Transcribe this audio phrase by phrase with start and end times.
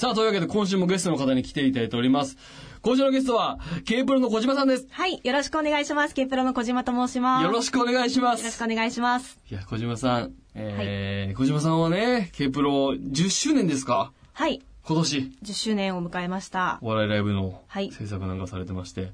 [0.00, 2.38] さあ、というわけで今週もゲストの方に来ていただいております。
[2.80, 4.86] 今週のゲストは、K プロの小島さんです。
[4.90, 6.14] はい、よろしくお願いします。
[6.14, 7.44] ケプロの小島と申します。
[7.44, 8.58] よろしくお願いしまよろしす。
[8.58, 9.38] くお願いします。
[9.50, 14.10] いや、小島さん、えー小島さんはね、K プロ10周年ですか？
[14.32, 16.78] はい、今年、10周年を迎えました。
[16.80, 19.06] お笑いライブのはい制作なんかされてまして、い、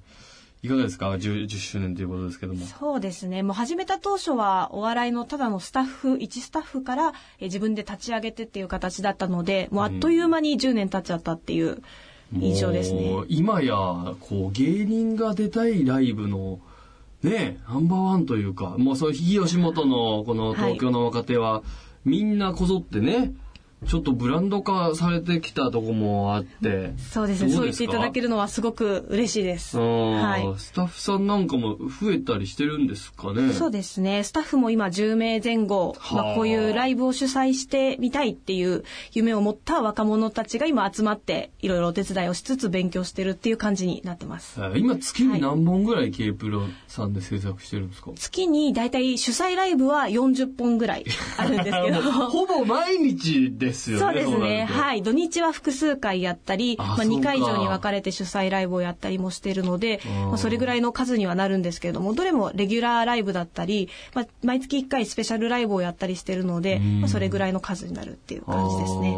[0.68, 2.66] かがですか？10, 10周年ということですけども。
[2.66, 3.42] そうですね。
[3.42, 11.82] もう始めた当初はお笑いのただのスタッフ、一スタッフからえ自分で立ち上げてっていう形だったので、もうあっという間に10年経っちゃったっていう
[12.34, 13.20] 印象ですねも。
[13.20, 13.74] う今や、
[14.20, 16.58] こう、芸人が出たいライブの、
[17.22, 21.62] ね、ナンバーワンというか、もうそう、ひ吉本のこの東京の若手は、
[22.04, 23.32] みんなこぞってね、
[23.86, 26.94] ちょっとブランド化されてきたとこもあって。
[26.96, 27.52] そうですね。
[27.52, 29.78] そう言っていただけるのはすごく嬉しいです。
[29.78, 30.54] うんはい。
[30.58, 33.52] スタッフさんなんかも増えたりしてるんですかね？
[33.52, 34.24] そうですね。
[34.24, 44.58] スタッフも今10名前後、まはああ、こういうライブを主催してみたいっていう夢を持った若者たちが今集まっていろいろお手伝いをしつつ勉強してるっていう感じになってます。
[44.58, 51.04] えー今月に何本ぐらい K プロさんで制作してるんですか、月にだいたい主催ライブは40本ぐらい
[51.36, 52.00] あるんですけど。
[52.30, 54.04] ほぼ毎日ですよね。
[54.04, 54.64] そうですね。
[54.64, 55.02] はい。
[55.02, 57.12] 土日は複数回やったり、まあ、あそうか。
[57.14, 60.28] 2回以上に分かれて主催ライブをやったりもしているので、うん。
[60.28, 67.00] まあ、それぐらいの数にはなるんですけれども、どれもレギュラーライブだったり、まあ、毎月1回スペシャルライブをやったりしているので、うん。
[67.00, 69.16] まあ、それぐらいの数になるっていう感じですね。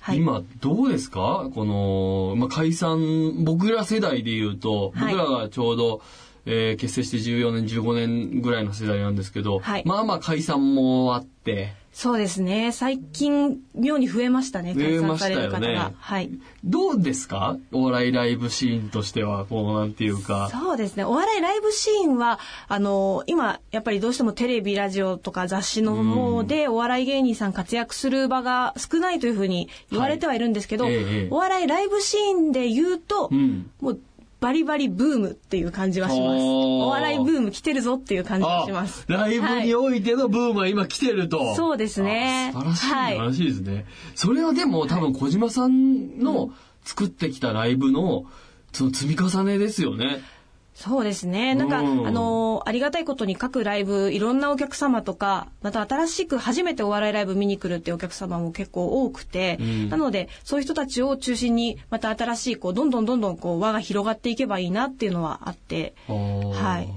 [0.00, 0.18] はい。
[0.18, 1.48] 今どうですか？
[1.54, 5.14] この、まあ、解散僕ら世代で言うと、はい。
[5.14, 6.02] 僕らがちょうど、
[6.46, 9.82] えー結成して14年15年ぐらいの世代なんですけど、はい。
[9.86, 12.72] まあまあ解散もあってそうですね。
[12.72, 14.74] 最近、妙に増えましたね。
[14.74, 15.88] 解散される方増えましたよが。
[15.90, 16.30] ねはい。
[16.64, 17.56] どうですか？
[17.70, 21.04] お笑いライブシーンとしてはこうなんていうかそうですね。
[21.04, 34.00] お笑いライブシーンは、あの、今、やっぱりどうしてもテレビ、ラジオとか雑誌の方でお笑い芸人さん活躍する場が少ないというふうに言われてはいるんですけど、はいええお笑いライブシーンで言うと、うんもう
[34.44, 36.42] バリバリブームっていう感じはします。
[36.42, 39.06] お笑いブーム来てるぞっていう感じがします。
[39.08, 41.54] ライブにおいてのブームは今来てると。
[41.54, 43.86] そうですねあ素晴らしい、はい素晴らしいですね。
[44.14, 46.50] それはでも多分小島さんの
[46.84, 48.26] 作ってきたライブの
[48.72, 50.20] その積み重ねですよね。
[50.74, 51.54] そうですね。
[51.54, 59.88] なんか、うんあの、ありがたいことに各ライブ、いろんなお客様とか、また新しく初めてお笑いライブ見に来るっていうお客様も結構多くて、うん。
[59.88, 66.14] なので、そういう人たちを中心に、また新しい、こう、どんどんどんどん、こう、輪が広がっていけばいいなっていうのはあって、は
[66.52, 66.88] はい。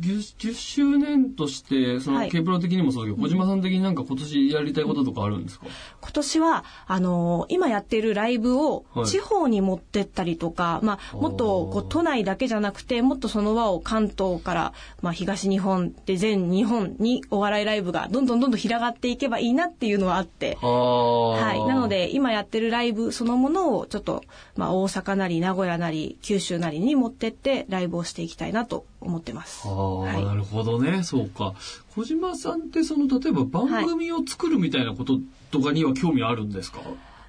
[0.00, 2.30] 10, 10周年として、その、はい。
[2.30, 5.66] K プロ的にもそうだけど、小島さん的になんか今年やりたいこととかあるんですか？
[6.06, 14.72] 今年は、あの今やっているライブをはい地方に持ってったりとか、まあ、もっとこう都内だけじゃなくて、もっとその輪を関東から、
[15.02, 21.66] まあ、東日本で全日本にお笑いライブがどんどんどんどん広がっていけばいいなっていうのはあって、ははい。
[21.66, 24.22] なの、で、今やってるライブそのものをちょっと、
[24.54, 29.62] まあ、大阪なり名古屋なり九州なりに持ってってライブをしていきたいなと思ってます。
[29.66, 31.02] ああ、はいなるほどね。
[31.02, 31.54] そうか。
[31.96, 35.18] 小島さんってその、例えば番組を作るみたいなこと
[35.50, 36.80] とかには興味あるんですか、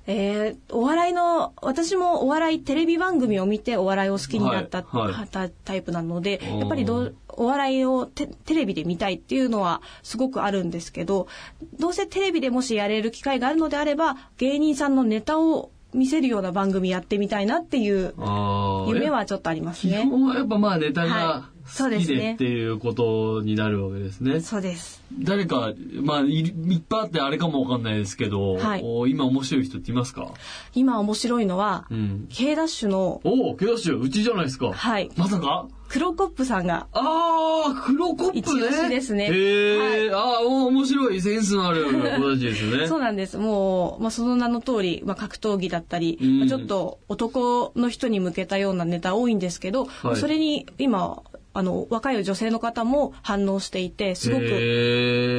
[0.06, 11.28] えーお笑いの、私もお笑いテレビ番組を見てお笑いを好きになった、はいはいタタイプなのでやっぱりどうお笑いをテテレビで見たいっていうのはすごくあるんですけど、
[11.80, 18.14] どうせテレビでもしやれる機会があるのであれば、芸人さんのネタを見せるような番組やってみたいなっていう。
[18.88, 20.04] 夢はちょっとあります基ね。
[20.04, 24.40] 本はやっぱまあネタがは好きでっていうことになるわけですね。
[24.42, 25.04] そうです。
[25.20, 30.32] 誰か、まあいいっぱいあってあれかもわかんないですけど、はいお今面白い人っていますか？
[30.74, 32.28] 今面白いのは、うん。
[32.30, 34.72] K ダッシュの、おお、ケダッシュ、うちじゃないですか。
[34.72, 35.68] はいまさか？
[35.90, 38.90] 黒コップさんが、ああ、黒コップ一押しね。
[38.90, 42.88] ですねへえ、ああ、お面白い、センスのある子たちですよね。
[42.90, 43.38] そうなんです。
[43.38, 51.24] もう、まあ、その名の通り、まあ、格闘技だったり、うんまあちょっと男の人に向けたようなネタ多いんですけど、はいそれに今、
[51.58, 54.44] あの、若い女性の方も反応していて、すごく、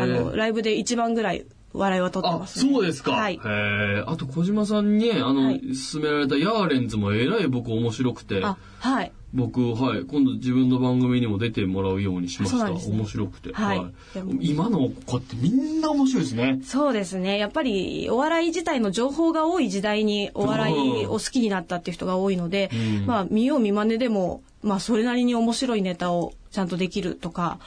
[0.02, 2.72] あの、ライブで一番ぐらい笑いは取ってあ、ます、ね。
[2.72, 3.12] そうですか。
[3.12, 3.38] はいへ。
[3.44, 4.04] え。
[4.06, 5.60] あと小島さんにね、あの、はい
[5.92, 9.12] 勧められたヤーレンズもえらい僕面白くて、あ、はい。
[9.34, 12.70] 僕、はい、今度自分の番組にも出てもらうようにしました。
[12.70, 13.52] ね面白くて。
[13.52, 16.60] はいでも今の子ってみんな面白いですね。
[16.64, 17.38] そうですね。
[17.38, 27.58] やっぱりお笑い自体の情報が多い時代にお笑いを好きになったっていう人が多いので、うんまあ見よう見まねでも、まあそれなりに面白いネタをちゃんとできるとか、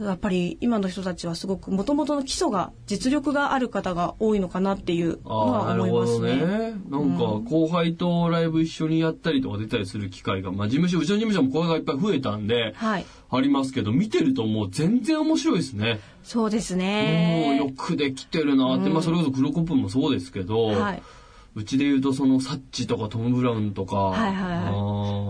[0.00, 6.46] やっぱり今の人たちはすごく元々の基礎が実力がある方が多いのかなっていうのは思いるほどますね。
[6.46, 6.74] ね。
[6.88, 13.06] なんか、後輩とライブ一緒にやったりとか出たりする機会が、まあ事務所、うちの事務所も後輩がいっぱい増えたんで、はい。
[13.32, 16.00] ありますけど、見てるともう全然面白いですね。
[16.22, 17.56] そうですもうね。
[17.58, 21.02] よくできてるなって、まあそれこそ黒コップもそうですけど、はい。
[21.56, 24.70] うちで言うとそのサッチとかトム・ブラウンとか、はいは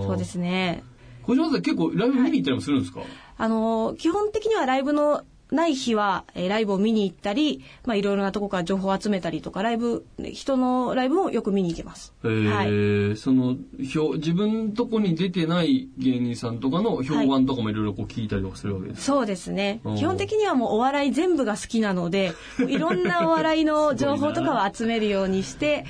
[0.02, 0.82] いそうですね。
[1.30, 3.02] 小島さん結構ライブ見に行ったりもするんですか、
[3.36, 5.22] あの、基本的にはライブの
[5.52, 12.12] ない日は、えーライブを見に行ったり、まあいろいろなとこから情報を集めたりとか、ライブ、人のライブもよく見に行けます。
[12.24, 13.56] えーその
[13.92, 19.80] 評自分とこに出てない芸人さんとかの評判とかもいろいろこう聞いたりとかするわけですか、そうですね。
[19.84, 19.96] うん。
[19.96, 22.32] 基本的にはもうお笑い全部が好きなので、
[22.66, 25.84] いろんなお笑いの情報とかを集めるようにして、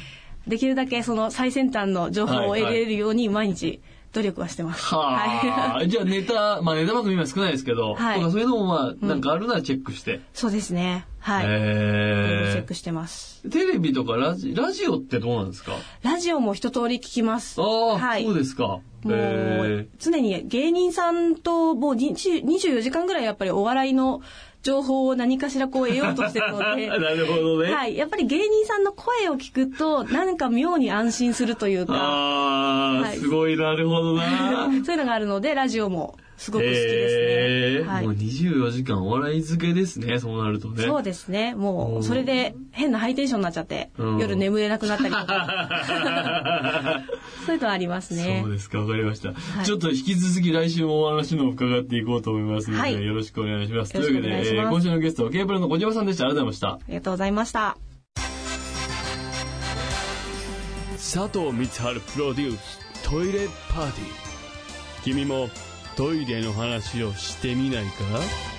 [0.46, 3.80] できるだけその最先端の情報を得れるように毎日
[4.12, 4.84] 努力はしてます。
[4.94, 10.20] はあ、じゃあネタ、まあネタ番組は少ないですけど、はいとかそういうのもまあなんかあるならチェックして。
[10.34, 11.06] そうですね。
[11.20, 11.46] はい。
[11.46, 13.42] いろいろチェえックしてます。
[13.46, 15.72] ー、テレビとかラジラジオってどうなんですか？
[16.02, 17.60] ラジオも一通り聞きます。
[17.60, 18.64] ああ、はいそうですか。
[19.02, 24.20] もえう常に芸人さんともう20 24時間ぐらいやっぱりお笑いの
[24.62, 26.86] 情報を何かしらこう得ようとしてるのー、で。
[26.92, 27.72] なるほどね。
[27.72, 27.96] はい。
[27.96, 34.68] やっぱり芸人さんの声を聞くと、なんか妙に安心するというか、ああ、はいすごいなるほどな。
[34.84, 37.49] そういうのがあるので、ラジオもすごく好きですね。
[38.02, 38.12] もう。
[38.12, 40.84] 24時間お笑い漬けですね、そうなるとね。
[40.84, 41.54] そうですね。
[41.54, 47.02] もうそれで変なハイテンションになっちゃって、うん夜眠れなくなったりとか、
[47.46, 48.52] そういうのはありますねそう。
[48.52, 53.92] ですか、わかりました、いちょっと引き続き来週もお話のを伺っていこうと思いますので、はいよろしくお願いします。
[53.92, 56.24] というわけで、えー今週のゲストは K プロの小島さんでした。
[56.24, 56.68] ありがとうございました。
[56.68, 57.76] ありがとうございました。
[61.00, 64.20] 佐藤光春プロデューストイレパーティー
[65.02, 65.48] 君も
[65.96, 68.49] トイレの話をしてみないか？